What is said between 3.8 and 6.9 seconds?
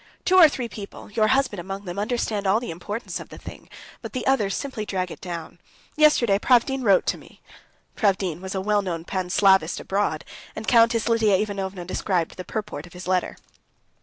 but the others simply drag it down. Yesterday Pravdin